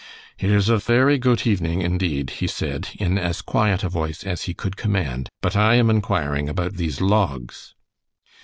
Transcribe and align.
"It 0.39 0.49
is 0.49 0.67
a 0.67 0.79
fery 0.79 1.19
goot 1.19 1.45
evening, 1.45 1.83
indeed," 1.83 2.31
he 2.41 2.47
said, 2.47 2.87
in 2.97 3.19
as 3.19 3.43
quiet 3.43 3.83
a 3.83 3.89
voice 3.89 4.23
as 4.23 4.45
he 4.45 4.55
could 4.55 4.75
command, 4.75 5.29
"but 5.41 5.55
I 5.55 5.75
am 5.75 5.91
inquiring 5.91 6.49
about 6.49 6.73
these 6.73 7.01
logs." 7.01 7.75